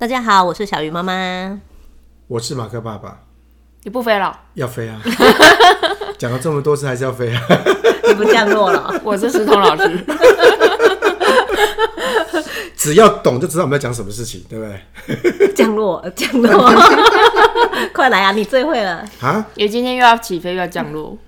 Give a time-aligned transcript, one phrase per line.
[0.00, 1.60] 大家好，我是小鱼妈妈，
[2.26, 3.20] 我是马克爸爸。
[3.82, 4.34] 你不飞了？
[4.54, 4.98] 要飞啊！
[6.16, 7.42] 讲了这么多次，还是要飞啊！
[8.08, 8.90] 你不降落了？
[9.04, 10.02] 我是石头老师。
[12.74, 15.52] 只要懂就知道我们要讲什么事情，对不对？
[15.52, 16.72] 降落，降落，
[17.92, 18.32] 快来啊！
[18.32, 19.46] 你最会了啊！
[19.54, 21.18] 因为今天又要起飞，又要降落，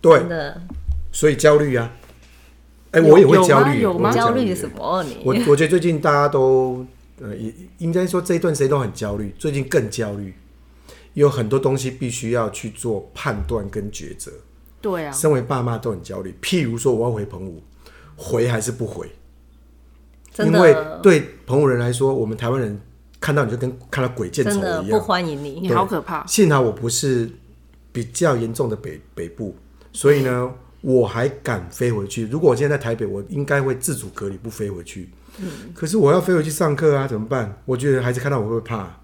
[0.00, 0.58] 对真的，
[1.12, 1.90] 所以焦虑啊！
[2.92, 4.10] 哎、欸，我也会焦虑，有吗？
[4.10, 5.02] 焦虑什么？
[5.02, 6.86] 你我我觉得最近大家都。
[7.20, 10.34] 呃，应应该说这一段时间都很焦虑，最近更焦虑，
[11.14, 14.32] 有很多东西必须要去做判断跟抉择。
[14.80, 16.34] 对啊，身为爸妈都很焦虑。
[16.42, 17.62] 譬如说，我要回澎湖，
[18.16, 19.08] 回还是不回？
[20.38, 22.80] 因为对澎湖人来说，我们台湾人
[23.20, 26.26] 看到你就跟看到鬼见愁一样，不欢迎你，你好可怕。
[26.26, 27.30] 幸好我不是
[27.92, 29.54] 比较严重的北北部，
[29.92, 32.26] 所以呢，我还敢飞回去。
[32.26, 35.10] 如果我现在在台北，我应该会自主隔离，不飞回去。
[35.38, 37.60] 嗯、可是我要飞回去上课啊，怎么办？
[37.64, 38.98] 我觉得孩子看到我会怕。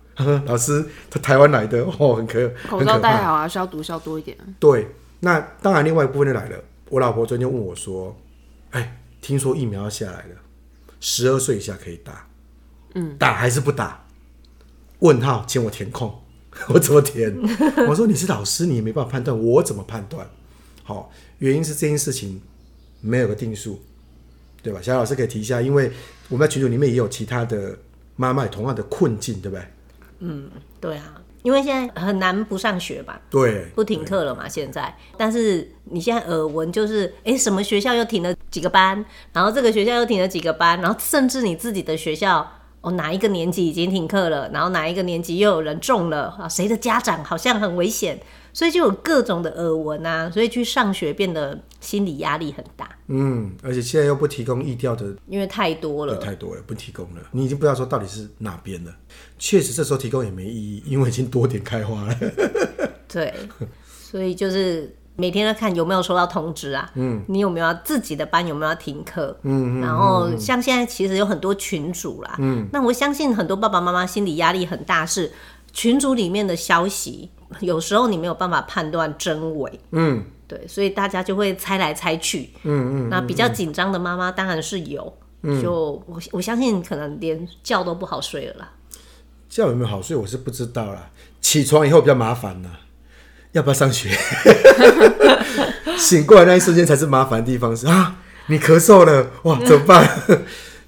[0.46, 4.36] 老师，他台湾来的 哦，很可口罩戴好啊，消毒消多一点。
[4.58, 4.88] 对，
[5.20, 6.58] 那当然，另外一部分就来了。
[6.90, 8.16] 我老婆昨天问我说
[8.70, 10.36] ：“哎、欸，听说疫苗要下来了，
[11.00, 12.26] 十二岁以下可以打，
[12.94, 14.04] 嗯，打还是不打？”
[15.00, 16.12] 问号，请我填空，
[16.68, 17.32] 我怎么填？
[17.88, 20.28] 我说你是老师，你也没办法判断，我怎么判断？
[20.82, 22.42] 好，原因是这件事情
[23.00, 23.80] 没有个定数。
[24.60, 24.80] 对吧？
[24.82, 25.90] 小老师可以提一下，因为
[26.28, 27.76] 我们在群组里面也有其他的
[28.16, 29.64] 妈妈同样的困境，对不对？
[30.20, 33.20] 嗯，对啊，因为现在很难不上学吧？
[33.30, 34.94] 对，不停课了嘛，现在。
[35.16, 46.48] 但是你现在耳闻就是，哎，什么学校又停了几个班，然后这个学校又停了几个班，然后甚至你自己的学校，哦，哪一个年级已经停课了，然后哪一个年级又有人中了啊？
[46.48, 48.20] 谁的家长好像很危险？
[48.52, 52.88] 所以就有各种的耳闻啊，所以去上学变得心理压力很大。
[53.06, 58.92] 嗯，而且现在又不提供疫调的，因为太多了，太多了，不提供了，你已经不知道说到底是哪边了。
[59.38, 62.16] 确实，这时候提供也没意义，因为已经多点开花了。
[63.06, 63.32] 对，
[64.00, 66.88] 所以就是每天都看有没有收到通知啊。
[66.94, 69.36] 嗯，你有没有要自己的班有没有要停课？
[69.42, 72.36] 嗯，然后像现在其实有很多群主啦。
[72.38, 75.32] 嗯，那我相信很多爸爸妈妈心理压力很大，是
[75.72, 77.30] 群组里面的消息。
[77.60, 85.10] 有时候你没有办法判断真伪，嗯，对，所以大家就会猜来猜去，嗯嗯，那比较紧张的妈妈当然是有，
[85.42, 88.70] 嗯，就我我相信可能连觉都不好睡了啦。
[89.48, 92.68] 觉有没有好睡我是不知道啦，起床以后比较麻烦啦，
[93.58, 94.08] 要不要上学？
[95.98, 98.14] 醒过来那一瞬间才是麻烦的地方是啊，
[98.46, 100.08] 你咳嗽了，哇，怎么办？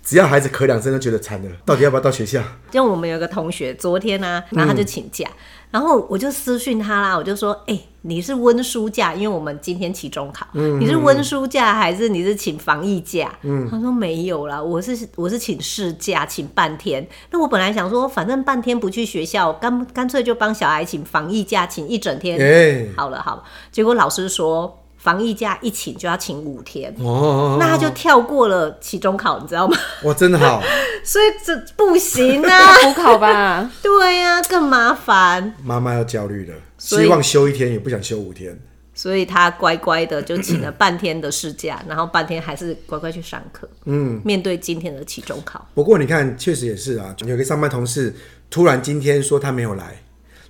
[0.05, 2.41] 只要孩子咳两声就觉得惨了，到底要不要到学校？
[2.73, 5.35] 像我们有个同学，昨天呢、啊，然后他就请假，嗯、
[5.71, 13.33] 然后我就私讯他啦，我就说，哎、欸，你是温书假，因为我们今天期中考，嗯、你是温书假还是你是请防疫假？
[13.43, 17.07] 嗯，他说没有啦，我是我是请事假，请半天。
[17.31, 22.93] 那我本来想说，反正半天不去学校，干干脆就帮小孩请防疫假，请一整天。
[22.97, 24.77] 好了好了，结果老师说。
[25.01, 29.75] 防疫假一请就要请五天，哦，那他就跳过了期中考，你知道吗？
[30.05, 30.63] 哇，真的好，
[31.03, 33.71] 所以这不行啊，补考吧？
[33.83, 35.55] 对呀、啊，更麻烦。
[35.65, 38.61] 妈妈要焦虑了，希望休一天，也不想休五天，
[38.93, 43.67] 所以他乖乖的就请了半天的事假， 然后半天还是乖乖去上课。
[43.87, 45.67] 嗯，面对今天的期中考。
[45.73, 48.15] 不过你看，确实也是啊，有个上班同事
[48.51, 50.03] 突然今天说他没有来，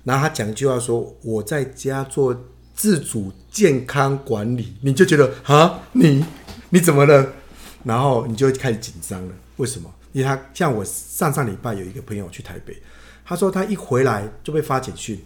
[0.03, 2.35] 然后他讲一句话说：“我在家做。”
[2.81, 6.25] 自主健康管理，你就觉得啊，你
[6.71, 7.31] 你怎么了？
[7.83, 9.33] 然后你就开始紧张了。
[9.57, 9.87] 为什么？
[10.13, 12.75] 因为他像我上上礼拜有一个朋友去台北，
[13.23, 15.19] 他说他一回来就被发简讯，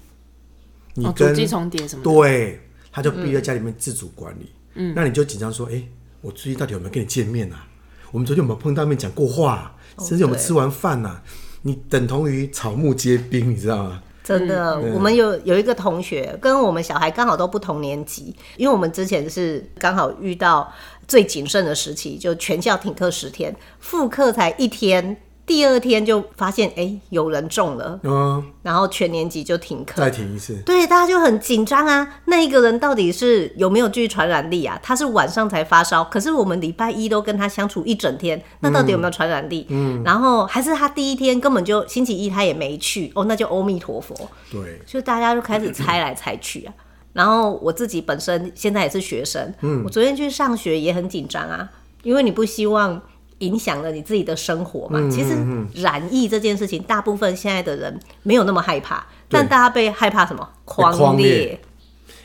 [0.96, 2.04] 你跟重叠什么？
[2.04, 2.60] 对，
[2.92, 4.52] 他就必须在家里面自主管理。
[4.74, 5.90] 嗯，那你就紧张说，哎、欸，
[6.20, 7.66] 我最近到底有没有跟你见面啊？
[8.12, 9.76] 我们昨天有没有碰到面讲过话、啊？
[10.00, 11.24] 甚至有没有吃完饭啊？
[11.62, 14.04] 你等同于草木皆兵，你知道吗？
[14.26, 20.74] 真的，嗯、我们有有一个同学跟我们小孩刚好都不同年级，因为我们之前是刚好遇到
[21.08, 25.16] 最谨慎的时期，就全校停课十天，复课才一天。
[25.46, 32.20] 第二天就发现，哎、欸，有人中了，嗯，然后全年级就停课，再停一次，对，大家就很紧张啊。
[32.26, 34.80] 那一个人到底是有没有具传染力啊？
[34.82, 39.68] 他是晚上才发烧，可是我们礼拜一都跟他相处一整天，那到底有没有传染力？
[39.70, 44.16] 嗯，然后还是他第一天根本就星期一他也没去，哦，那就阿弥陀佛。
[44.52, 46.74] 对，就大家就开始猜来猜去啊。
[47.14, 51.70] 然后我自己本身现在也是学生，嗯，我昨天去上学也很紧张啊，
[52.02, 53.00] 因为你不希望。
[53.46, 55.00] 影响了你自己的生活嘛？
[55.00, 55.38] 嗯、其实
[55.82, 60.48] 染疫这件事情，大部分现在的人没有那么害怕，但大家被害怕什么？
[60.66, 61.60] 匡列。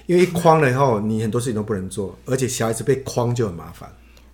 [0.06, 3.88] 因为一框了以后，你很多事情都不能做，而且小孩子被框就很麻烦。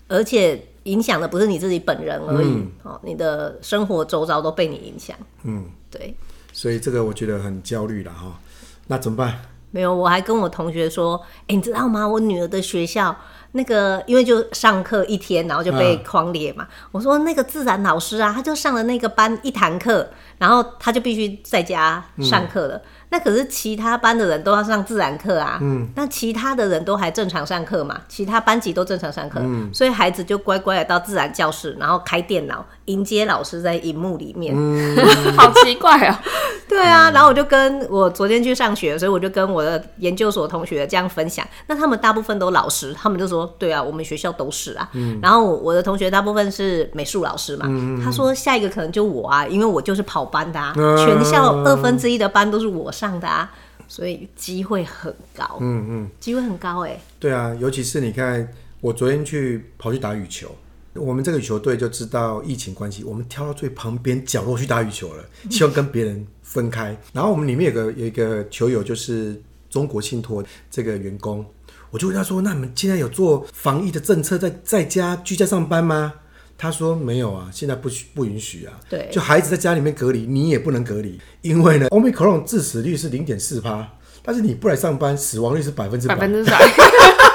[0.08, 5.16] 而且影响的不是你自己本人而已，嗯哦，你的生活周遭都被你影响。
[5.42, 6.14] 嗯，对，
[6.52, 8.40] 所以这个我觉得很焦虑了哈。
[8.86, 9.38] 那怎么办？
[9.72, 12.06] 没有，我还跟我同学说，哎，你知道吗？
[12.08, 13.14] 我女儿的学校
[13.56, 16.64] 那个，因为就上课一天，然后就被框列嘛。
[16.64, 20.08] 嗯、我说那个自然老师啊，他就上了那个班一堂课，
[20.38, 22.76] 然后他就必须在家上课了。
[22.76, 34.96] 嗯那可是其他班的人都要上自然课啊，嗯，那其他的人都还正常上课嘛，其他班级都正常上课，嗯，所以孩子就乖乖的到自然教室，然后开电脑迎接老师在荧幕里面，嗯、
[35.36, 36.22] 好奇怪啊，
[36.68, 53.50] 对啊，然后我就跟我昨天去上学，所以我就跟我的研究所同学这样分享，那他们大部分都老师，他们就说，对啊，我们学校都是啊，嗯，然后我的同学大部分是美术老师嘛，嗯，他说下一个可能就我啊，因为我就是跑班的啊，全校二分之一的班都是我上的啊，
[53.88, 55.58] 所以机会很高。
[55.60, 57.00] 嗯嗯，机会很高哎、欸。
[57.18, 58.48] 对啊，尤其是你看，
[58.80, 60.48] 我昨天去跑去打羽球，
[60.98, 66.96] 我们这个羽球队就知道疫情关系，我们挑到最旁边角落去打羽球了， 希望跟别人分开。
[67.12, 69.40] 然后我们里面有个有一个球友，就是
[69.70, 71.44] 中国信托这个员工，
[71.90, 76.14] 我就问他说：“那你们现在有做防疫的政策，在在家居家上班吗？”
[76.58, 78.80] 他说没有啊，现在不许不允许啊。
[78.88, 83.86] 对，就孩子在家里面隔离，你也不能隔离，因为呢，Omicron 致死率是零点四趴，
[84.22, 86.14] 但是你不来上班，死亡率是百分之百。
[86.14, 86.58] 百分之百，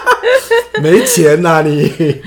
[0.82, 2.22] 没钱呐、啊、你。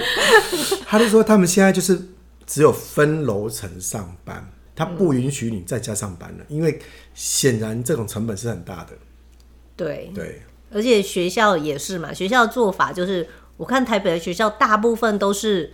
[0.94, 2.00] 他就说他们现在就是
[2.46, 6.79] 只有分楼层上班，他不允许你在家上班了，因为
[7.14, 8.93] 显然这种成本是很大的。
[9.76, 10.43] 对对，
[10.73, 13.26] 而且学校也是嘛，学校的做法就是，
[13.56, 15.73] 我看台北的学校大部分都是。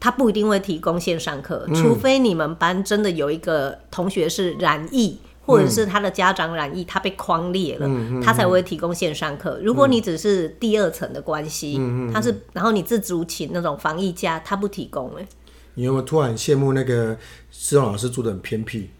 [0.00, 9.58] 他不一定会提供线上课，除非你们班真的有一个同学是染疫，嗯、或者是他的家长染疫，他被框裂了，嗯、他才会提供线上课。
[9.62, 15.12] 如果你只是第二层的关系，嗯、他是然后你自主请那种防疫家，他不提供。
[15.16, 15.26] 哎，
[15.74, 17.16] 你有没有突然羡慕那个
[17.50, 18.90] 施荣老师住的很偏僻？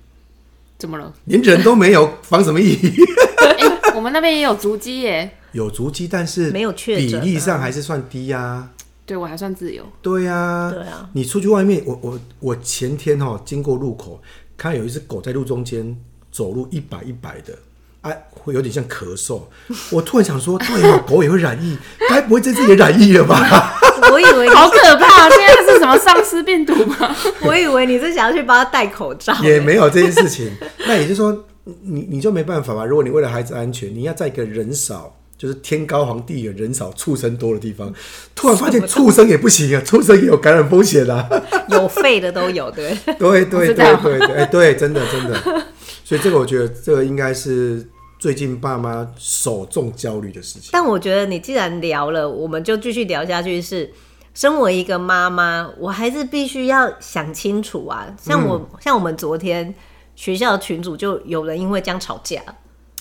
[0.78, 1.12] 怎么了？
[1.26, 2.74] 连人都没有，防什么疫？
[2.74, 8.70] 欸、 我们那边也有足迹耶，有足迹，但是没有确诊，比例上还是算低呀、啊。
[9.06, 9.84] 对，我还算自由。
[10.00, 11.08] 对呀、啊，对啊。
[11.12, 14.20] 你出去外面，我我我前天哈、喔、经过路口，
[14.56, 15.96] 看有一只狗在路中间
[16.32, 17.52] 走路一摆一摆的，
[18.00, 19.42] 哎、啊，会有点像咳嗽。
[19.90, 21.76] 我突然想说，对啊，狗也会染疫，
[22.08, 23.78] 该不会这次也染疫了吧？
[24.10, 27.14] 我以为好可怕，现在是什么丧尸病毒吗？
[27.44, 30.50] 我以为你是想要去帮他戴口罩，也没有这件事情。
[30.86, 32.84] 那也就是说，你你就没办法吧？
[32.84, 35.14] 如果你为了孩子安全，你要在一个人少。
[35.38, 37.92] 就是天高皇帝远，人少畜生多的地方，
[38.32, 41.28] 突然发现畜生也不行啊，畜生也有感染风险啊，
[41.68, 45.66] 有肺的都有，对， 对对对对对，哎，对，真的真的，
[46.04, 47.88] 所以这个我觉得这个应该是
[48.18, 50.70] 最近爸妈首重焦虑的事情。
[50.72, 53.86] 但我觉得你既然聊了，我们就继续聊下去是。
[53.86, 53.92] 是
[54.34, 58.06] 身为一个妈妈，我还是必须要想清楚啊。
[58.18, 59.74] 像我，嗯、像我们昨天
[60.16, 62.40] 学校的群组就有人因为这样吵架，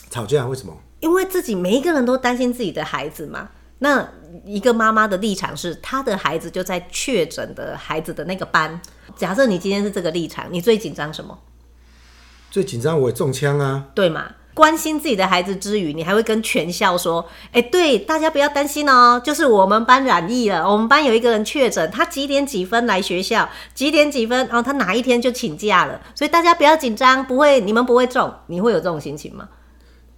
[0.10, 0.78] 吵架为什么？
[1.00, 3.50] 因为自己每一个人都担心自己的孩子嘛，
[3.80, 4.06] 那
[4.44, 8.82] 一个妈妈的立场是，她的孩子就在确诊的孩子的那个班。
[9.16, 11.40] 假设你今天是这个立场，你最紧张什么？
[12.52, 14.26] 最紧张我也中枪啊，对嘛？
[14.54, 29.48] 关心自己的孩子之余，你还会跟全校说：“哎，对，大家不要担心哦，就是我们班染疫了，我们班有一个人确诊，他几点几分来学校，几点几分，然哦，他哪一天就请假了，所以大家不要紧张，不会，你们不会中，你会有这种心情吗？”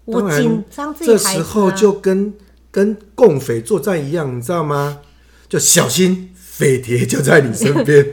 [0.05, 2.33] 我紧张自己孩子、啊、这时候就跟
[2.71, 4.97] 跟共匪作战一样，你知道吗？
[5.47, 8.03] 就小心匪谍就在你身边。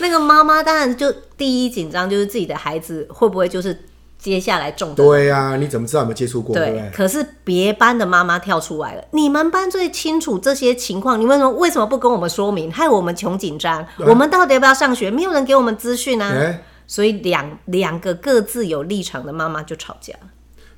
[0.00, 3.78] 那个妈妈当然就第一紧张就是自己的孩子会不会就是
[4.18, 4.94] 接下来中。
[4.94, 6.54] 对呀、啊，你怎么知道有没有接触过？
[6.54, 13.86] 对，对，可是别班的妈妈跳出来了，你们班最清楚这些情况，你们为什么为什么不跟我们说明，害我们穷紧张？
[13.98, 15.10] 我们到底要不要上学？
[15.10, 16.28] 没有人给我们资讯啊。
[16.28, 20.14] 欸、所以两两个各自有立场的妈妈就吵架。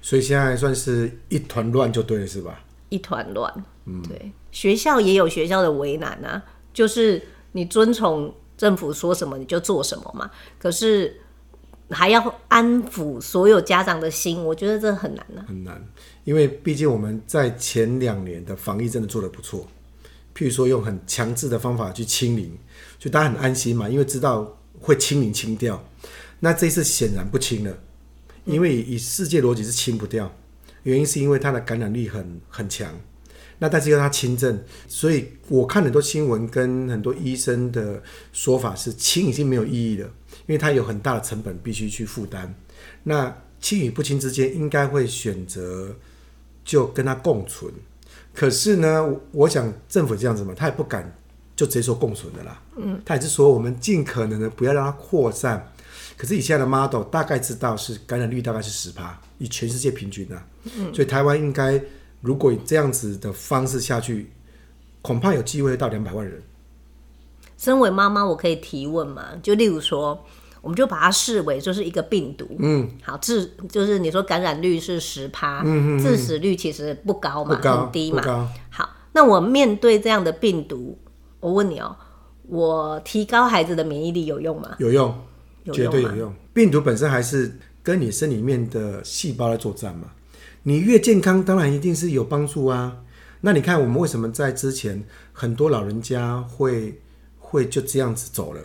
[0.01, 2.61] 所以现在算是一团乱就对了，是吧？
[2.89, 3.53] 一团乱，
[3.87, 4.33] 嗯，对。
[4.51, 6.43] 学校也有学校的为难啊，
[6.75, 10.31] 就是你遵从政府说什么你就做什么嘛。
[10.59, 11.21] 可是
[11.91, 15.45] 还要安抚所有家长的心，我觉得这很难啊。
[15.47, 15.85] 很难，
[16.25, 19.67] 因为毕竟我们在前两年的防疫真的做得不错。
[20.35, 22.57] 譬如说用很强制的方法去清零，
[22.99, 25.83] 就大家很安心嘛，因为知道会清零清掉。
[26.41, 27.79] 那这次显然不清了。
[28.45, 30.35] 因为以世界逻辑是清不掉，
[30.83, 32.93] 原因是因为它的感染力很很强，
[33.63, 38.03] 那但是要他轻症，所以我看很多新闻跟很多医生的
[38.33, 40.07] 说法是清已经没有意义了，
[40.47, 42.53] 因为他有很大的成本必须去负担。
[43.05, 45.95] 那清与不清之间应该会选择
[46.65, 47.73] 就跟他共存，
[48.35, 51.15] 可是呢，我想政府这样子嘛，他也不敢。
[51.55, 52.61] 就直接说共存的啦。
[52.77, 55.71] 嗯，他也是说我们尽可能的不要让它扩散。
[56.17, 60.47] 可是以现在的 model 大概知道是感染率大概是十趴，以全世界平均啊。
[60.77, 61.81] 嗯，所以台湾应该
[62.23, 64.31] 如果以这样子的方式下去，
[65.03, 66.41] 恐怕有机会到两百万人。
[67.59, 69.25] 身为妈妈，我可以提问吗？
[69.43, 70.25] 就例如说，
[70.61, 72.49] 我们就把它视为就是一个病毒。
[72.59, 78.51] 嗯，好，致就是你说感染率是十趴，嗯，致死率其实不高嘛，高很低嘛。
[78.71, 78.89] 好。
[79.15, 80.99] 那我面对这样的病毒，
[81.39, 81.95] 我问你哦、
[82.49, 84.77] 喔，我提高孩子的免疫力有用吗？
[84.79, 85.15] 有用，
[85.73, 86.35] 绝对有用。
[86.55, 90.07] 病毒本身还是跟你身里面的细胞在作战嘛。
[90.63, 92.99] 你越健康，当然一定是有帮助啊。
[93.41, 95.03] 那你看，我们为什么在之前
[95.33, 97.01] 很多老人家会
[97.39, 98.61] 会就这样子走了？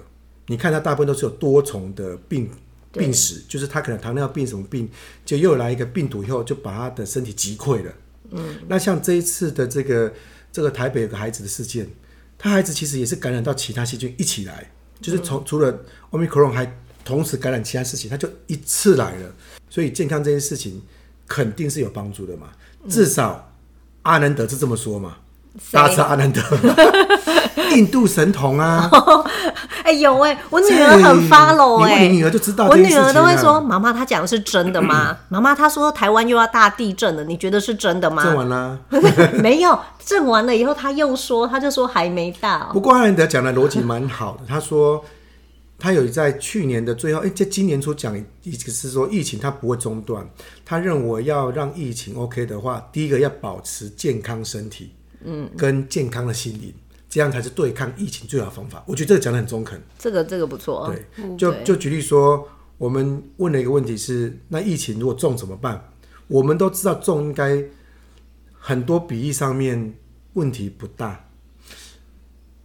[0.47, 2.49] 你看他大部分都是有多重的病
[2.91, 4.89] 病史，就是他可能糖尿病什么病，
[5.25, 7.91] 就又来一个病毒以后，就把他的身体击溃了。
[8.31, 10.13] 嗯，那像这一次的这个。
[10.49, 11.87] 这个台北有个孩子的事件，
[12.35, 19.35] 他孩子其实也是感染到其他细菌一起来，就是从除了 Omicron 还同时感染其他事情，他就一次来了。
[19.69, 20.81] 所以健康这件事情
[21.27, 22.47] 肯定是有帮助的嘛，
[22.89, 23.49] 至少
[24.03, 25.17] 阿南德是这么说嘛。
[25.71, 26.39] 大家知道阿南德，
[27.75, 28.87] 印度神童啊。
[29.83, 32.67] 哎呦喂，我女儿很 follow 哎，你女儿就知道、啊。
[32.69, 38.21] 我女儿都会说：“妈妈，她讲的是真的吗？”妈妈，她说台湾又要大地震了，你觉得是真的吗？
[38.23, 38.77] 震完了，
[39.41, 42.69] 没有震完了以后，她又说，她就说还没到。
[42.73, 45.03] 不过阿南德讲的逻辑蛮好的，他说
[45.77, 50.27] 他有在去年的最后，哎，这今年初讲，意思是说疫情它不会中断。
[50.65, 54.91] 他认为要让疫情 OK 的话，第一个要保持健康身体，
[55.23, 56.73] 嗯，跟健康的心灵。
[57.09, 58.83] 这样才是对抗疫情最好的方法。
[58.85, 59.81] 我觉得这个讲的很中肯。
[59.97, 60.93] 这个这个不错。
[60.93, 65.89] 对，就就举例说，我们问了一个问题是：那疫情如果重怎么办？
[66.27, 67.63] 我们都知道重应该
[68.51, 69.95] 很多比例上面
[70.33, 71.29] 问题不大，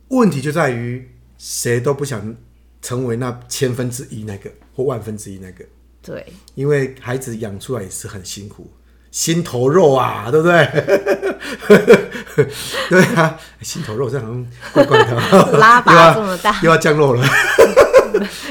[0.08, 2.34] 问题就在于谁都不想
[2.82, 5.64] 成为那千分之一那个或万分之一那个。
[6.02, 8.70] 对，因为孩子养出来也是很辛苦。
[9.12, 10.66] 心头肉啊，对不对？
[12.88, 17.22] 对啊，心头肉这好像怪怪的，拉拔这么大，又要降肉了。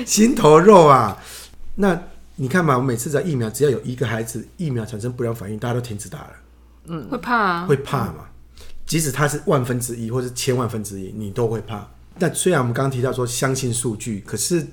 [0.06, 1.18] 心头肉啊，
[1.76, 2.00] 那
[2.36, 6.34] 你看嘛，我每次在疫苗，只要有一个孩子疫苗产生不良反应，大家都停止打了。
[6.86, 8.26] 嗯，会怕啊，会怕嘛？
[8.86, 11.90] 即使他是万分之一，或是千万分之一，你都会怕。
[12.20, 14.66] 但虽然我们刚刚提到说相信数据，可是。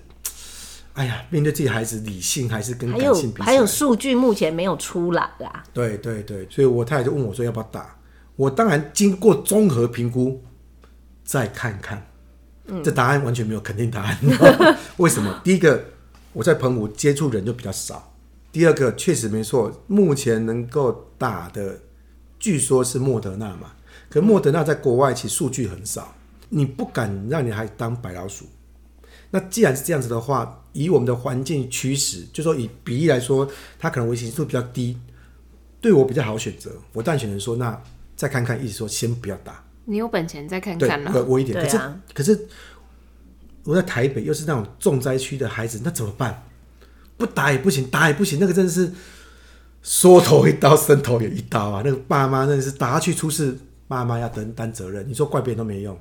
[0.95, 3.41] 哎呀，面对自己孩子，理性还是跟感性比？
[3.41, 5.63] 还有数据目前没有出来啦。
[5.73, 7.97] 对对对，所以我太太就问我说要不要打。
[8.35, 10.43] 我当然经过综合评估
[11.23, 12.05] 再看看。
[12.67, 14.19] 嗯，这答案完全没有肯定答案。
[14.99, 15.41] 为什么？
[15.45, 15.85] 第一个，
[16.33, 18.13] 我在澎湖接触人就比较少；
[18.51, 21.79] 第二个，确实没错，目前能够打的，
[22.41, 23.71] 据说是莫德纳嘛。
[24.11, 26.17] 可莫德纳在国外其实数据很少，
[26.49, 28.47] 你不敢让你孩子当白老鼠。
[29.31, 33.47] 那既然是这样子的话，以我们的环境驱使，就说以比例来说，
[33.79, 34.97] 它可能危险度比较低，
[35.81, 36.71] 对我比较好选择。
[36.93, 37.83] 我当然选择说，那
[38.17, 39.63] 再看看，意思说先不要打。
[39.85, 41.59] 你有本钱再看看对，我一点。
[41.77, 42.49] 啊、可是可是
[43.65, 46.45] 我在台北又是那种重灾区的孩子，那怎么办？
[47.19, 48.93] 不打也不行，打也不行，那个真的是
[49.83, 51.83] 缩头一刀，伸头也一刀啊！
[51.85, 55.05] 那个爸妈真的是打下去出事，爸妈要担担责任。
[55.09, 55.99] 你说怪别人都没用，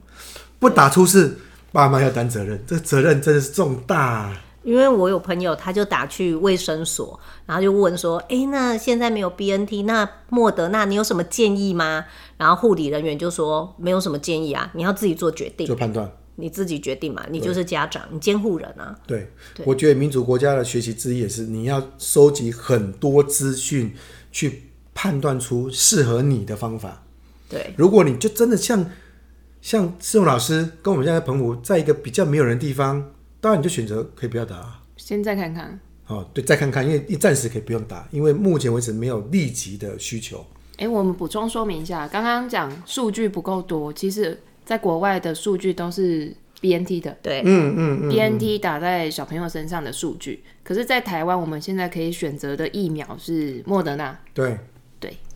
[0.59, 1.37] 不打出事。
[1.71, 4.43] 爸妈要担责任，这个责任真的是重大啊。
[4.63, 12.05] 因为我有朋友，他就打去卫生所，然后就问说：“哎，那现在没有 BNT，那莫德纳，你有什么建议吗？”
[12.37, 19.31] 然后护理人员就说：“没有什么建议啊，你要自己做决定，做判断，你自己决定嘛，你就是家长，你监护人啊。”对，
[19.63, 23.93] 我觉得民主国家的学习之一也是，你要收集很多资讯，
[24.31, 27.03] 去判断出适合你的方法。
[27.49, 28.85] 对，如果你就真的像。
[29.59, 33.03] 像志勇老师跟我们现在澎湖，在一个比较没有人的地方，
[33.41, 35.77] 当然你就选择可以不要打，先再看看。
[36.05, 40.45] 哦，对，再看看，因为你暂时可以不用打，因为目前为止没有立即的需求。
[40.73, 54.57] 哎、欸，我们补充说明一下，刚刚讲数据不够多，其实在国外的数据都是 BNT 的，对，嗯嗯嗯，BNT 打在小朋友身上的数据，可是，在台湾我们现在可以选择的疫苗是莫德纳，对。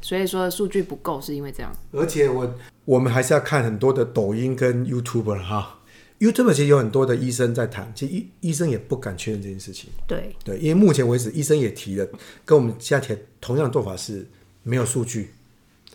[0.02, 1.72] 对，所以说数据不够是因为这样。
[1.92, 2.54] 而且我
[2.86, 5.80] 我们还是要看很多的抖音跟 YouTuber 哈
[6.20, 9.90] ，YouTuber 其实有很多的医生在谈，其实医医生也不敢确认这件事情。
[10.08, 12.08] 对对，因为目前为止医生也提了，
[12.44, 14.28] 跟我们现在提同样的做法是
[14.64, 15.34] 没有数据，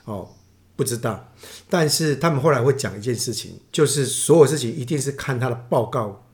[0.04, 0.28] 哦，
[0.76, 1.32] 不知道。
[1.68, 6.24] 但是他们后来会讲一件事情，就是所有事情一定是看他的报告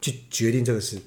[0.00, 0.98] 去决定这个事。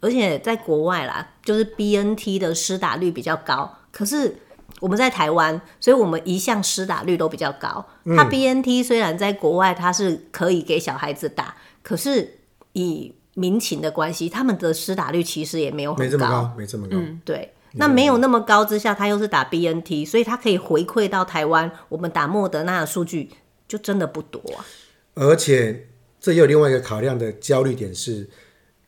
[0.00, 4.36] 而且在国外啦，就是 BNT 的施打率比较高，可是。
[4.82, 7.86] 我们在台湾，所以我们一向施打率都比较高。
[8.16, 12.38] 它 BNT 虽然在国外它是可以给小孩子打，可是
[12.72, 16.96] 以民情的关系，他们的施打率其实也没有很高，没这么高，没这么高。
[16.96, 17.52] 嗯，对。
[17.74, 23.30] 那没有那么高之下，他又是打 BNT，所以他可以回馈到台湾，我们打莫德纳的数据
[23.68, 24.66] 就真的不多啊。
[25.14, 25.86] 而且
[26.20, 28.28] 这也有另外一个考量的焦虑点是，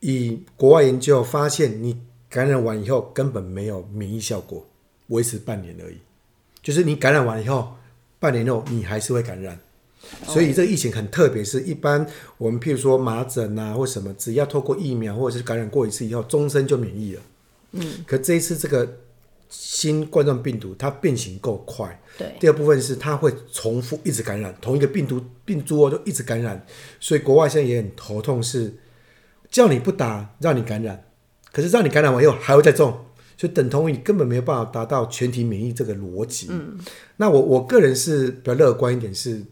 [0.00, 4.66] 以国外研究发现，你感染完以后根本没有免疫效果，
[5.08, 5.96] 维持半年而已。
[6.62, 7.74] 就是你感染完以后，
[8.18, 9.58] 半年后你还是会感染。
[10.26, 12.06] 所以这个疫情很特别，是一般
[12.36, 17.22] 我们譬如说麻疹啊或什么，只要透过疫苗或者是感染过一次以后，终身就免疫了。
[17.72, 18.98] 嗯，可这一次这个
[19.48, 22.34] 新冠状病毒它变形够快，对。
[22.38, 26.64] 第二部分是它会重复一直感染同一个病毒病株哦，就一直感染，
[27.00, 28.74] 所以国外现在也很头痛，是
[29.50, 31.02] 叫你不打让你感染，
[31.50, 33.06] 可是让你感染完以后还会再中，
[33.36, 36.48] 所以等同于你根本没有办法达到全体免疫这个逻辑。
[36.50, 36.78] 嗯，
[37.16, 39.44] 那我我个人是比较乐观一点是，是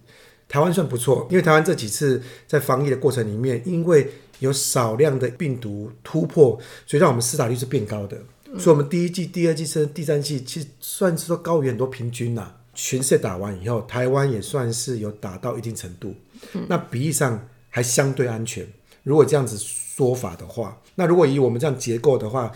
[0.49, 4.11] 台湾算不错，因为台湾这几次在防疫的过程里面，因为
[4.41, 8.17] 有少量的病毒突破，所以让我们施打率是变高的。
[8.53, 12.53] 嗯、所以，我们第一季、第二季甚至第三季，其实算是说高于很多平均呐。
[12.75, 16.15] 全世界打完以后，台湾也算是有打到一定程度。
[16.55, 18.67] 嗯、那比例上还相对安全。
[19.03, 22.51] 如果这样子说法的话，那如果以我们这样结构的话，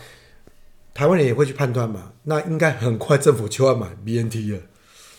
[0.96, 2.12] 台湾人也会去判断嘛？
[2.24, 4.60] 那应该很快政府就要买 BNT 了，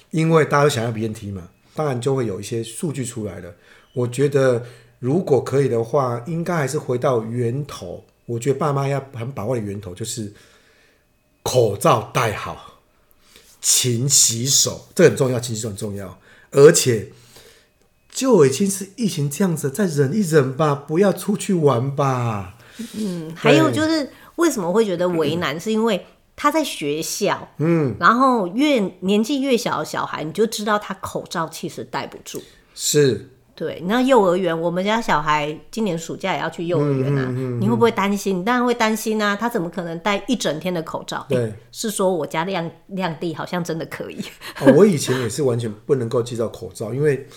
[0.09, 3.53] 因为大家都想要 BNT 嘛，当然就会有一些数据出来了。
[3.93, 4.65] 我觉得。
[4.99, 8.03] 如果可以的话，应该还是回到源头。
[8.25, 10.33] 我觉得爸妈要很把握的源头就是
[11.43, 12.79] 口罩戴好，
[13.61, 16.19] 勤洗手，这很重要，勤洗手很重要。
[16.49, 17.11] 而且
[18.09, 22.57] 就已经是疫情这样子，再忍一忍吧，不要出去玩吧。
[22.95, 26.03] 嗯，还有就是为什么会觉得为难，嗯、是因为
[26.35, 32.41] 他在学校，嗯，然后越年纪越小的小孩，你就知道他口罩其实戴不住，
[32.73, 33.29] 是。
[33.55, 38.37] 对，那幼儿园，我们家小孩今年暑假也要去幼儿园啊，嗯嗯嗯嗯、你会不会担心？
[38.37, 41.25] 你当然会担心啊，他怎么可能戴一整天的口罩？
[41.27, 44.23] 对，是说我家亮亮弟好像真的可以。
[44.59, 47.27] 哦，我以前也是完全不能够接受口罩，因为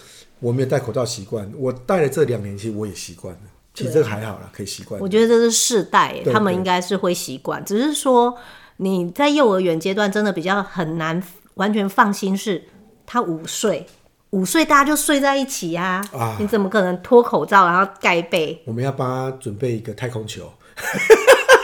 [0.41, 1.51] 我没有戴口罩习惯。
[1.57, 3.41] 我戴了这两年，其实我也习惯了。
[3.81, 5.01] 其实这个还好啦，可以习惯。
[5.01, 7.65] 我觉得这是世代，他们应该是会习惯。
[7.65, 8.37] 只是说
[8.77, 11.23] 你在幼儿园阶段真的比较很难
[11.55, 12.65] 完全放心，是
[13.07, 13.87] 他午睡。
[14.31, 18.63] 五岁大家就睡在一起呀、啊，啊、你怎么可能脱口罩然后盖被？
[18.65, 20.53] 我们要帮他准备一个太空球，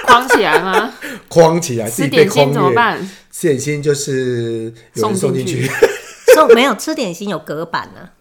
[0.05, 0.93] 框起来吗？
[1.29, 2.99] 框起来，吃点心怎么办？
[3.31, 5.71] 吃点心就是有人送进去，
[6.35, 8.16] 送没有吃点心有隔板呢、啊？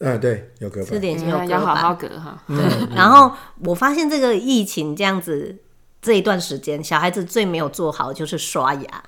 [0.00, 0.90] 嗯，对，有隔板。
[0.90, 2.42] 吃点心有隔板，要好好隔哈。
[2.46, 2.56] 对，
[2.94, 3.32] 然后
[3.64, 5.56] 我发现这个疫情这样子
[6.02, 9.04] 这一段时间，小孩子最没有做好就是刷牙。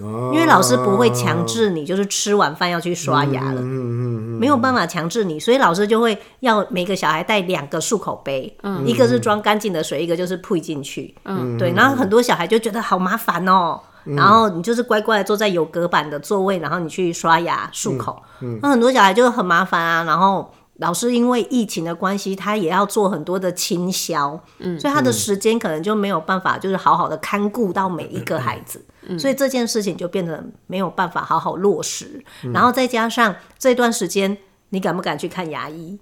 [0.00, 11.12] 因为老师不会强制你，就是吃完饭要去刷牙了，没有办法强制你，所以老师就会要每个小孩带两个漱口杯，一个是装干净的水，一个就是配进去，
[11.58, 13.80] 对，然后很多小孩就觉得好麻烦哦，
[14.16, 18.22] 然后你就是乖乖的坐在有隔板的座位，然后你去刷牙漱口，
[18.62, 20.52] 那很多小孩就很麻烦啊，然后。
[20.80, 32.24] 老师因为疫情的关系，他也要做很多的清消，嗯，所以他的时间可能就没有办法，就是好好的看顾到每一个孩子，嗯，所以这件事情就变得没有办法好好落实。
[32.44, 35.98] 嗯，然后再加上这段时间，你敢不敢去看牙医？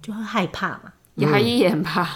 [0.00, 0.84] 就会害怕嘛，
[1.16, 2.08] 牙医也很怕。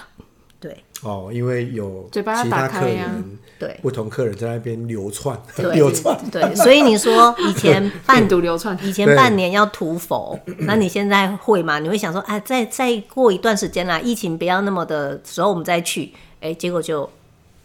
[0.58, 0.82] 对。
[1.02, 5.40] 哦，因为有其他客人，对不同客人在那边流窜，
[5.72, 11.78] 流窜，对，所以你说以前半读流窜，以前半年要涂否，那你现在会吗？
[11.78, 17.08] 你会想说，哎，再再过一段时间啦，疫情不要那么的时候，我们再去，哎，结果就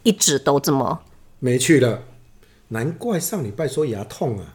[0.03, 0.99] 一直都这么
[1.39, 2.01] 没去了，
[2.67, 4.53] 难怪上礼拜说牙痛啊。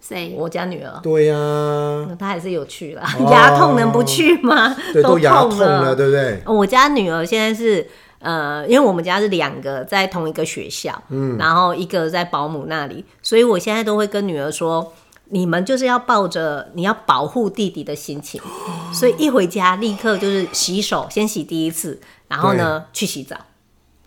[0.00, 0.34] 谁？
[0.36, 1.00] 我家女儿。
[1.02, 3.02] 对呀、啊，她还是有去了。
[3.02, 4.74] 哦、牙痛能不去吗？
[4.92, 6.42] 对，都牙痛了，对不对？
[6.46, 7.86] 我家女儿现在是
[8.24, 14.92] 呃，因为我们家是两个在同一个学校，嗯，然后一个在保姆那里，所以我现在都会跟女儿说，
[15.28, 18.40] 你们就是要抱着你要保护弟弟的心情，
[18.92, 23.36] 所以一回家立刻就是洗手，先洗第一次，然后呢去洗澡。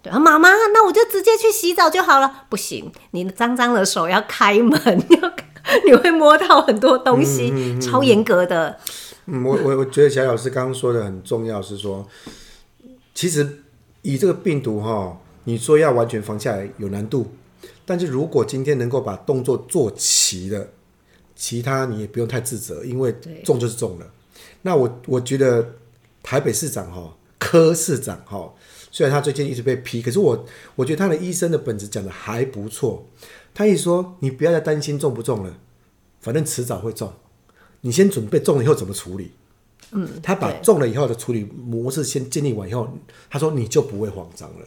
[0.02, 2.44] 对啊，妈妈，那我就直接去洗澡就好了。
[2.50, 5.32] 不行，你脏脏的手要开门要。
[5.86, 8.78] 你会摸到很多东西，嗯嗯嗯、超严格的。
[9.26, 12.08] 嗯，我我我觉得小老师刚刚说的很重要，是说，
[13.14, 13.64] 其实
[14.08, 17.28] 以这个病毒哈，你说要完全防下来有难度，
[17.86, 20.66] 但是如果今天能够把动作做齐了，
[21.36, 24.10] 其他你也不用太自责，因为中就是中了。
[24.62, 25.74] 那我我觉得
[26.24, 28.54] 台北市长哈，柯市长哈，
[28.92, 30.46] 虽然他最近一直被批，可是我
[30.78, 33.06] 我觉得他的医生的本质讲的还不错。
[33.54, 35.58] 他一说你不要再担心中不中了，
[36.22, 37.12] 反正迟早会中，
[37.82, 39.32] 你先准备中了以后怎么处理。
[39.92, 42.88] 嗯，他把中了以后的处理模式先建立完以后，
[43.30, 44.66] 他说你就不会慌张了。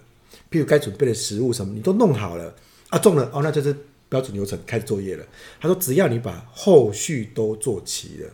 [0.50, 2.54] 譬如该准备的食物什么，你都弄好了
[2.88, 3.76] 啊，中了哦，那就是
[4.08, 5.24] 标准流程开始作业了。
[5.60, 8.30] 他说只要你把后续都做齐了，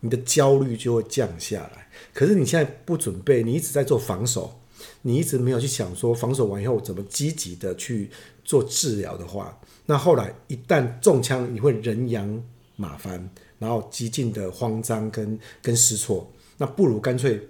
[0.00, 1.88] 你的焦虑就会降下来。
[2.14, 4.60] 可是你现在不准备，你一直在做防守，
[5.02, 8.08] 你一直没有去想说防守完以后怎么积极的去
[8.44, 12.42] 做治疗的话，那后来一旦中枪，你会人仰
[12.76, 13.28] 马翻。
[13.60, 17.48] 然后极尽的慌张跟跟失措，那不如干脆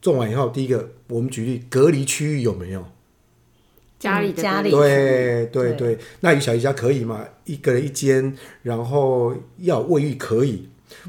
[0.00, 2.82] 种完以后，第一个我们举例隔离区域有没有？
[3.98, 7.24] 家里的家里对对对，那于小姨家可以吗？
[7.44, 10.68] 一个人一间，然后要卫浴可以。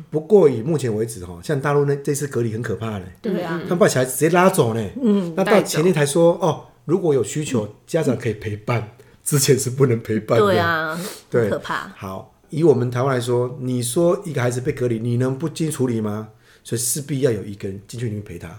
[0.10, 4.94] 不过以目前为止哈，像大陆那这次隔离很可怕嘞，对啊，他们把小孩子直接拉走嘞。
[5.02, 8.92] 嗯，那到前天才说哦，如果有需求，家长可以陪伴，
[9.24, 10.46] 之前是不能陪伴的。
[10.46, 11.92] 对啊，对，可怕。
[11.98, 12.35] 好。
[12.56, 16.30] 以我们台湾来说，你说一个孩子被隔离，你能不进去处理吗？
[16.64, 18.50] 所以势必要有一个人进去里面陪他。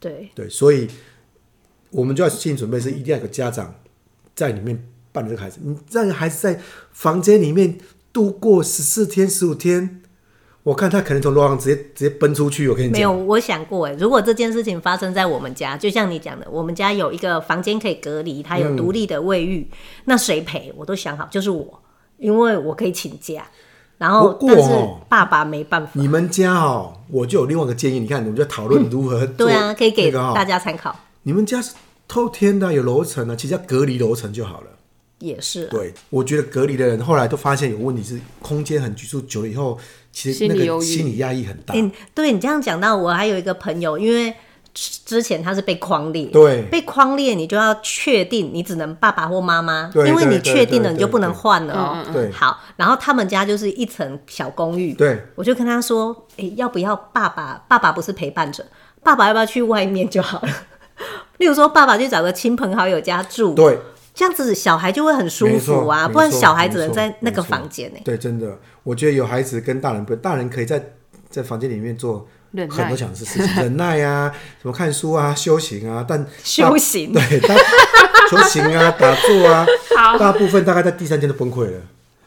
[0.00, 0.88] 对对，所以
[1.90, 3.74] 我们就要心理准备，是一定要有个家长
[4.34, 5.58] 在里面伴着这个孩子。
[5.62, 6.58] 你让孩子在
[6.92, 7.76] 房间里面
[8.10, 10.00] 度过十四天、十五天，
[10.62, 12.66] 我看他可能从楼上直接直接奔出去。
[12.70, 20.72] 我跟你讲，没有，我想过哎，如果这件事情发生在我们家，就像你讲的，我们家有一个房间可以隔离，它有独立的卫浴，嗯、那谁陪？
[20.74, 21.81] 我都想好，就是我。
[22.22, 23.44] 因为我可以请假，
[23.98, 24.70] 然后但是
[25.08, 25.90] 爸爸没办法。
[25.94, 30.96] 你们家哦，我就有另外一个建议，你看，我们就讨论如何、嗯、对啊，可以给大家参考。
[31.24, 31.74] 你们家是
[32.06, 34.68] 透天的，有楼层的，其实要隔离楼层就好了。
[35.18, 39.76] 也是、啊，对，我觉得隔离的人后来都发现有问题，是空间很局促，久了以后，
[40.12, 41.74] 其实那个心理压抑很大。
[41.74, 44.32] 欸、对你这样讲到，我还有一个朋友，因为。
[44.74, 51.98] 之前他是被框列，对，被框列，你就要确定你只能爸爸或妈妈，因为你确定了，你就不能换了哦。
[52.10, 57.62] 对，好，然后他们家就是一层小公寓，对，我就跟他说，哎、欸，要不要爸爸？
[57.68, 58.64] 爸爸不是陪伴者，
[59.02, 60.48] 爸爸要不要去外面就好了？
[61.36, 63.78] 例如说，爸爸去找个亲朋好友家住，对，
[64.14, 68.00] 这样子小孩就会很舒服啊，不然小孩只能在那个房间呢。
[68.04, 70.82] 对，真的，我觉得有孩子跟大人不，大人可以在
[71.28, 72.26] 在房间里面做。
[72.54, 77.40] 很多讲的是事情，忍耐啊，什么看书啊，修行啊，但 修行对，
[78.30, 79.66] 修行啊，打坐啊，
[80.18, 81.80] 大部分大概在第三天都崩溃了，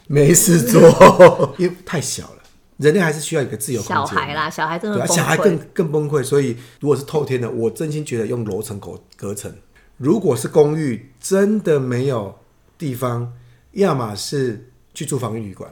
[0.07, 0.81] 没事做，
[1.59, 2.43] 因为太小了，
[2.77, 3.95] 人类还是需要一个自由空间。
[3.95, 9.53] 小孩啦，小孩真的小孩更更崩溃，所以如果是透天的，我真心觉得用楼层隔隔层。
[9.97, 12.39] 如果是公寓，真的没有
[12.77, 13.31] 地方，
[13.73, 15.71] 要么是去住防疫旅馆，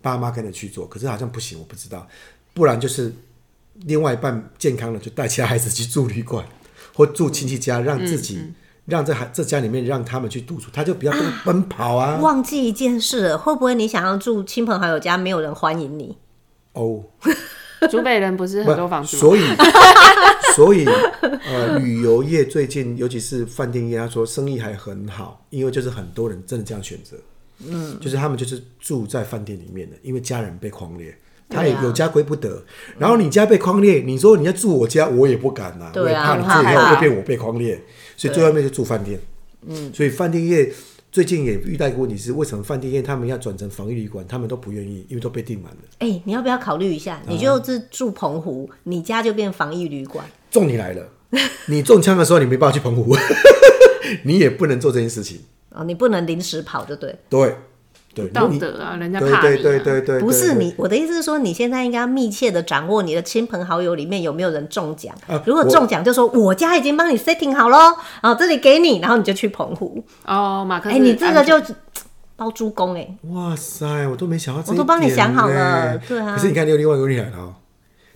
[0.00, 2.06] 爸妈跟着去做，可是好像不行，我不知道，
[2.54, 3.12] 不然就是。
[3.84, 6.44] 另外一半健康了，就带其他孩子去住旅馆，
[6.94, 8.54] 或住亲戚家，让自己、嗯嗯、
[8.86, 12.16] 让这孩这家里面让他们去独处，他就比较奔奔跑啊。
[12.16, 16.16] 忘记一件事，会不会你想要住亲朋好友家，没有人欢迎你？
[16.72, 17.04] 哦，
[17.90, 19.40] 竹北人不是很多房子，所以
[20.56, 20.86] 所以
[21.20, 27.16] 呃，旅游业最近，尤其是饭店业，他说生意还很好，因为就是很多人真的这样选择，
[27.66, 31.16] 嗯，就是他们就是住在饭店里面的，因为家人被匡列。
[31.48, 32.62] 他也有家归不得，啊、
[32.98, 37.80] 然后你家被框裂，你说你要住我家，我也不敢呐、啊，我也怕你最后会变我被框裂，
[38.16, 39.18] 所以最后面就住饭店。
[39.66, 40.72] 嗯，所以饭店业
[41.10, 45.78] 最近也遇到一个问题是，为什么饭店业他们要转成防疫旅馆，他们都不愿意，因为都被订满了。
[45.98, 47.20] 哎、欸，你要不要考虑一下？
[47.26, 50.24] 你就是住澎湖，啊、你家就变防疫旅馆。
[50.50, 51.08] 重你来了，
[51.68, 53.16] 你中枪的时候你没办法去澎湖，
[54.24, 55.40] 你也不能做这件事情。
[55.70, 57.16] 哦，你不能临时跑，就对。
[57.28, 57.54] 对。
[58.16, 59.40] 对道德啊，人家怕你、啊。
[59.42, 65.14] 对对对对，不是你，我的意思是说，你现在应该要密切的掌握你的亲朋好友里面有没有人中奖。
[65.26, 70.02] 啊、如果中奖，就说我家已经帮你 setting 好喽，然后这里给你，然后你就去澎湖。
[70.24, 71.60] 哦，马克，哎，你这个就
[72.36, 73.06] 包租公哎。
[73.32, 75.98] 哇塞，我都没想到这，我都帮你想好了。
[76.08, 76.34] 对啊。
[76.34, 77.52] 可是你看，你有另外一个厉害哦。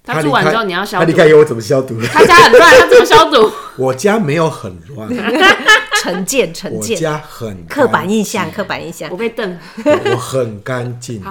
[0.02, 1.04] 他住完之后你要消毒。
[1.04, 1.94] 他离开以后我怎么消毒？
[2.10, 3.52] 他家很乱，他怎么消毒？
[3.76, 5.06] 我家没有很乱。
[6.00, 6.96] 成见， 成见。
[6.96, 9.10] 我家很刻板印象，刻板印象。
[9.10, 9.58] 我被瞪。
[9.84, 11.22] 我很干净，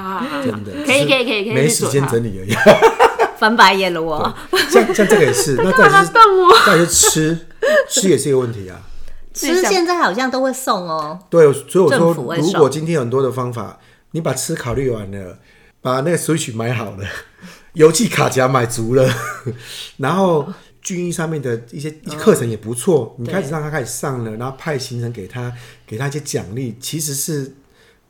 [0.43, 0.71] 真的。
[0.85, 1.53] 可以，可以，可以，可以。
[1.53, 2.55] 没时间整理而已。
[3.37, 4.33] 翻白眼了我。
[4.69, 6.11] 像像这个也是， 那再是
[6.65, 7.47] 再是吃，
[7.89, 8.79] 吃也是一个问题啊。
[9.33, 11.17] 吃现在好像都会送哦。
[11.29, 13.79] 对，所以我说，如果今天有很多的方法，
[14.11, 15.39] 你把吃考虑完了，
[15.81, 17.05] 把那个 Switch 买好了，
[17.73, 19.09] 油气卡夹买足了，
[19.97, 20.47] 然后。
[20.95, 25.53] 军医上面的一些课程也不错，哦、你开始让他开始上了，然后派行程给他，
[25.85, 27.53] 给他一些奖励，其实是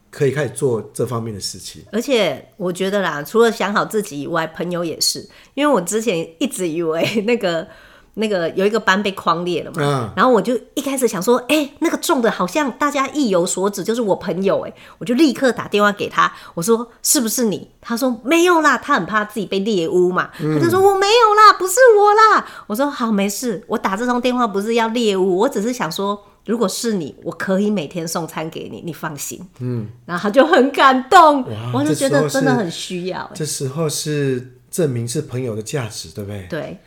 [0.10, 1.84] 可以开始做这方面的事情。
[1.92, 7.68] 而且我觉得啦，除了想好自己以外，朋友也是，因为我之前一直以为那个
[8.16, 17.70] 那个有一个班被框裂了嘛，嗯、然后我就一开始想说，哎、欸，那个中的好像大家意有所指，就是我朋友，哎，我就立刻打电话给他，我说是不是你？
[17.82, 22.46] 他说没有啦，他很怕自己被猎污嘛，嗯、他就说我没有啦，不是我啦。
[22.68, 29.40] 我说好，没事，我打这通电话不是要猎污，我只是想说，如果是你，我可以每天送餐给你，你放心。
[29.60, 33.30] 嗯，然后他就很感动，我就觉得真的很需要。
[33.34, 36.48] 这时候是证明是朋友的价值，对不对？
[36.50, 36.78] 对。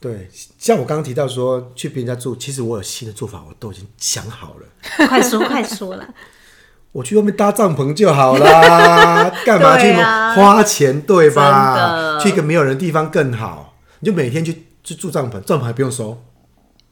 [0.00, 4.66] 对，像我刚刚提到说去别人家住，其实我有新的做法，我都已经想好了。
[5.06, 6.08] 快说快说了，
[6.92, 9.92] 我去外面搭帐篷就好啦， 干嘛去
[10.40, 12.18] 花钱对吧？
[12.18, 16.22] 去一个没有人的地方更好，你就每天去去住帐篷，帐篷还不用收。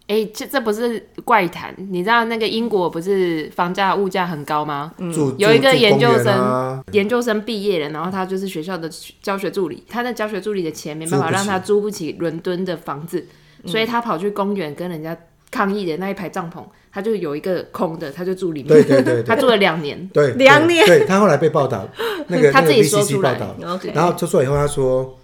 [0.08, 1.74] 哎，这这不是怪谈？
[1.90, 4.90] 你知道那个英国不是房价物价很高吗？
[4.96, 8.90] 嗯，有一个研究生，啊、研究生毕业了，然后他就是学校的
[9.22, 13.26] 教学助理，他的教学助理的钱没办法让他租不起伦敦的房子，
[13.66, 15.14] 所以他跑去公园跟人家
[15.50, 18.68] 抗议的那一排帐篷，他就有一个空的，他就住里面。
[18.68, 20.86] 对对对，对，他住了两年，对，两年。
[20.86, 21.86] 对，他后来被报道，
[22.28, 25.17] 那个 他自己说出来，然后出来以后他说。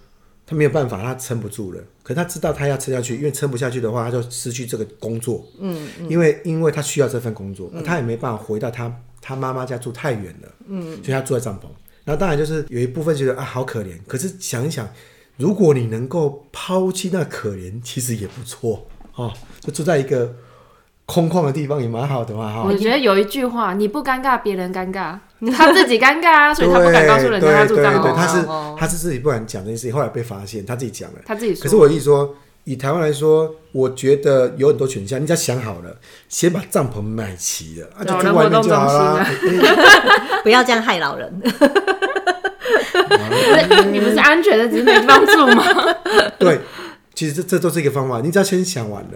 [0.46, 1.80] 他没有办法，他撑不住了。
[2.02, 5.46] 可是他知道他要撑下去，因为撑不下去的话，他就失去这个工作。
[5.58, 10.48] 嗯，嗯因为因为他需要这份工作，嗯、他也没办法回到他他妈妈家住太远了。
[10.66, 11.64] 嗯，所以他住在帐篷。
[12.04, 14.88] 然后当然就是有一部分觉得啊好可怜，可是想一想，
[15.36, 19.32] 如果你能够抛弃那可怜，其实也不错哦。
[19.60, 20.34] 就住在一个。
[21.06, 22.62] 空旷的地方也蛮好的嘛，哈。
[22.64, 25.18] 我觉得有一句话，你不尴尬，别人尴尬，
[25.52, 28.02] 他自己尴尬啊，所以他不敢告诉人家他住帐篷。
[28.02, 28.46] 对，他是
[28.78, 31.18] 他是自己不敢讲这件事情，后来被发现，他自己讲了。
[31.26, 31.62] 他自己说。
[31.62, 35.94] 可是我意思说，以台湾来说，我觉得有很多选项，你只要想好了，
[36.28, 39.26] 先把帐篷买齐了，啊，就住外面就好了。
[40.42, 41.30] 不要这样害老人。
[43.92, 45.62] 你不是安全的，只是没帮助吗？
[46.38, 46.60] 对，
[47.14, 49.10] 其实这这都是一个方法，你只要先想完了。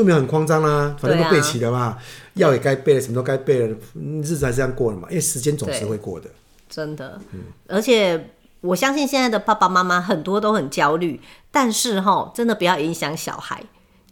[0.00, 1.98] 就没有很慌张啦，反正都备齐了嘛，
[2.34, 3.76] 药、啊、也该备了，什么都该备了，
[4.22, 6.26] 日子还是这样过了嘛，因为时间总是会过的。
[6.70, 8.30] 真的，嗯，而且
[8.62, 13.62] 我相信现在的爸爸妈妈很多都很焦虑，但是哈，真的不要影响小孩，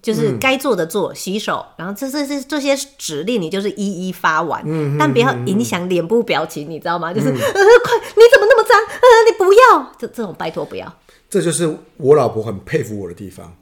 [0.02, 7.14] 就是该做的做，洗手，然后这这这这些指令你就是一一发完，嗯，但不要影响脸部表情，你知道吗？
[7.14, 8.78] 就是、嗯、呃，快，你怎么那么脏？
[8.78, 10.92] 呃，你不要，这这种拜托不要。
[11.30, 13.54] 这就是我老婆很佩服我的地方。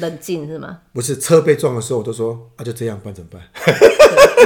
[0.00, 0.80] 冷静是吗？
[0.92, 3.42] 不是，车被撞的时候，我都说啊，就这样办怎么办？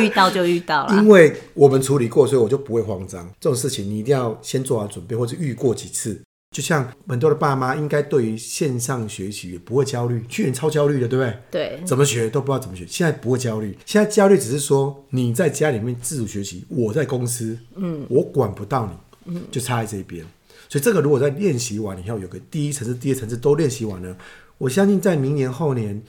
[0.03, 0.95] 遇到就遇到了。
[1.01, 3.29] 因为我们处理过，所以我就不会慌张。
[3.41, 6.21] 这种事情你一定要先做好准备，或者遇过几次。
[6.55, 10.25] 就像很多的爸妈，应该对于线上学习也不会焦虑。
[10.29, 11.39] 去年超焦虑的，对不对？
[11.51, 11.83] 对。
[11.85, 13.77] 怎么学都不知道怎么学，现在不会焦虑。
[13.85, 20.25] 现在焦虑只是说你在家里面自主学习，我在公司，嗯，我管不到你，嗯，就差在这一边。
[20.69, 24.17] 所以这个如果在练习完以后，有个第一层次、第二层次都练习完了。
[24.59, 26.03] 我相信在明年后年，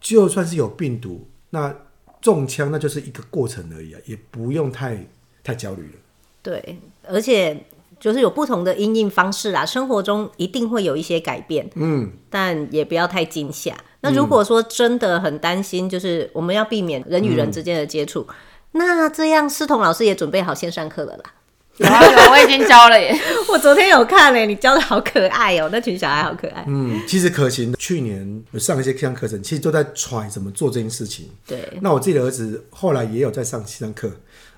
[0.00, 1.74] 就算是有病毒，那
[2.20, 5.06] 中枪那就是一个过程而已啊，也不用太
[5.42, 5.98] 太焦虑了。
[6.42, 7.64] 对，而且
[8.00, 13.76] 就是有不同的因应方式啦，生活中一定会有一些改变，嗯，但也不要太惊吓。
[14.00, 18.34] 那如果说真的很担心，就是我们要避免人与人之间的接触，嗯、
[18.72, 21.34] 那这样思彤老师也准备好线上课了啦。
[21.78, 23.18] 有啊有，我已经教了耶！
[23.48, 26.62] 我昨天有看嘞，你教的好可爱哦，那群小孩好可爱。
[26.68, 27.78] 嗯，其实可行的。
[27.78, 31.30] 去年有上一些线上课程，其实都在揣怎么做这件事情。
[31.46, 31.66] 对。
[31.80, 34.10] 那我自己的儿子后来也有在上线上课，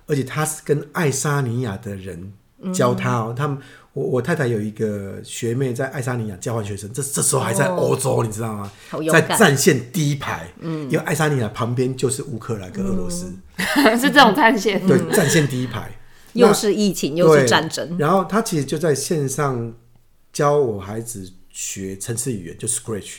[0.06, 2.32] 而且他是跟爱沙尼亚的人
[2.72, 3.26] 教他哦。
[3.28, 3.58] 嗯、他们，
[3.92, 8.70] 我我太太有一个学妹在爱沙尼亚交换学生，这这时候还在欧洲，哦、你知道吗？
[9.12, 10.48] 在战线第一排。
[10.58, 10.82] 嗯。
[10.90, 13.32] 因为爱沙尼亚旁边就是乌克兰跟俄罗斯，
[13.76, 14.84] 嗯、 是这种战线。
[14.84, 15.88] 对，战线第一排。
[16.34, 17.96] 又是疫情，又是战争。
[17.98, 19.74] 然后他其实就在线上
[20.32, 23.18] 教我孩子学程式语言，就 Scratch。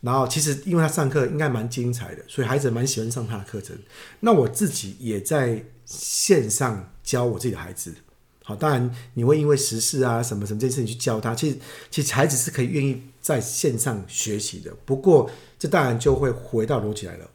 [0.00, 3.76] 然后其实因为他上课应该蛮精彩的，所以孩子蛮喜欢上他的课程。
[4.20, 7.94] 那我自己也在线上教我自己的孩子。
[8.42, 11.58] 好，当然你会因为时事啊什么什么这件事情去教他，其实
[11.90, 14.70] 其实孩子是可以愿意在线上学习的。
[14.84, 17.28] 不过这当然就会回到逻辑来了，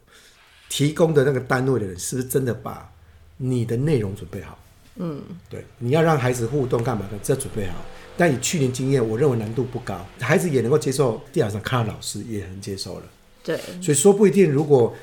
[0.69, 2.91] 提供的那个单位的人是不是真的把
[3.37, 4.57] 你的内容准备好？
[4.99, 7.17] 嗯，对，你要让孩子互动干嘛的？
[7.23, 7.75] 这准备好。
[8.17, 11.21] 但以去年经验，我认为难度不高，孩子也能够接受。
[11.31, 13.05] 电脑上看到老师也能接受了。
[13.41, 14.51] 对，所以说不一定。
[14.51, 14.93] 如果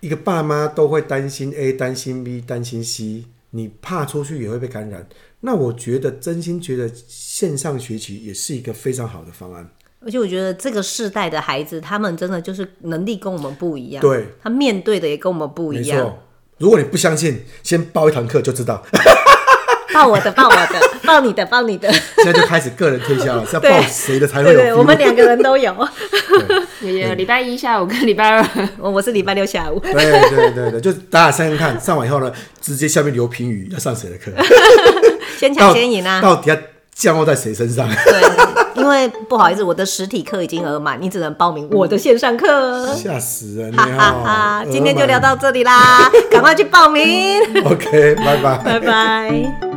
[0.00, 5.08] 一个爸妈都会担心 A、担心 B、担心 C，你怕出去也会被感染。
[5.40, 9.66] 那我觉得，真心觉得线上学习也是一个非常好的方案。
[10.00, 14.02] 而且我觉得这个世代的孩子，他们真的就是能力跟我们不一样。
[14.02, 16.18] 对，他面对的也跟我们不一样。
[16.60, 18.82] 如果你不相信，先报一堂课就知道。
[19.92, 21.90] 报我的，报我的，报你的，报你的。
[21.90, 24.60] 现在就开始个人推销了，是要报谁的才会有？
[24.60, 25.74] 对，我们两个人都有。
[26.82, 28.46] 有有，礼拜一下午跟礼拜二，
[28.78, 29.80] 我我是礼拜六下午。
[29.80, 34.30] 对对对对，就大家先看，上完以后呢，直接下面留评语，要上谁的课？
[35.38, 36.20] 先抢先赢啊！
[36.20, 36.56] 到底要
[36.94, 37.88] 降落在谁身上？
[37.88, 42.86] 对，因为不好意思，我的实体课已经额满，你只能报名我的线上课。
[42.94, 43.72] 吓死人！
[43.72, 47.40] 哈哈哈，今天就聊到这里啦，赶快去报名。
[47.64, 49.69] OK，拜拜，拜拜。